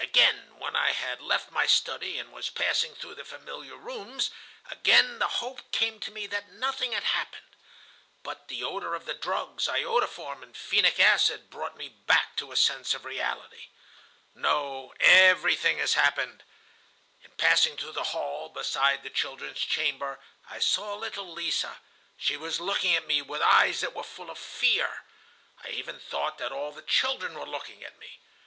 Again, 0.01 0.55
when 0.57 0.75
I 0.75 0.93
had 0.93 1.21
left 1.21 1.51
my 1.51 1.67
study, 1.67 2.17
and 2.17 2.31
was 2.33 2.49
passing 2.49 2.95
through 2.95 3.13
the 3.13 3.23
familiar 3.23 3.75
rooms, 3.77 4.31
again 4.71 5.19
the 5.19 5.27
hope 5.27 5.61
came 5.71 5.99
to 5.99 6.09
me 6.09 6.25
that 6.25 6.49
nothing 6.53 6.91
had 6.93 7.03
happened. 7.03 7.45
But 8.23 8.47
the 8.47 8.63
odor 8.63 8.95
of 8.95 9.05
the 9.05 9.13
drugs, 9.13 9.67
iodoform 9.67 10.41
and 10.41 10.55
phenic 10.57 10.99
acid, 10.99 11.51
brought 11.51 11.77
me 11.77 11.87
back 12.07 12.35
to 12.37 12.51
a 12.51 12.55
sense 12.55 12.95
of 12.95 13.05
reality. 13.05 13.67
"'No, 14.33 14.91
everything 14.99 15.77
has 15.77 15.93
happened.' 15.93 16.41
"In 17.23 17.29
passing 17.37 17.77
through 17.77 17.91
the 17.91 18.05
hall, 18.09 18.49
beside 18.49 19.03
the 19.03 19.11
children's 19.11 19.59
chamber, 19.59 20.17
I 20.49 20.57
saw 20.57 20.95
little 20.95 21.35
Lise. 21.35 21.63
She 22.17 22.35
was 22.37 22.59
looking 22.59 22.95
at 22.95 23.05
me, 23.05 23.21
with 23.21 23.43
eyes 23.43 23.81
that 23.81 23.93
were 23.93 24.01
full 24.01 24.31
of 24.31 24.39
fear. 24.39 25.03
I 25.63 25.69
even 25.69 25.99
thought 25.99 26.39
that 26.39 26.51
all 26.51 26.71
the 26.71 26.81
children 26.81 27.35
were 27.37 27.45
looking 27.45 27.83
at 27.83 27.99
me. 27.99 28.17